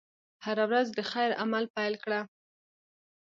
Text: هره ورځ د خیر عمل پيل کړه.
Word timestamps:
هره 0.45 0.63
ورځ 0.69 0.87
د 0.93 0.99
خیر 1.11 1.31
عمل 1.41 1.65
پيل 1.75 1.93
کړه. 2.03 2.21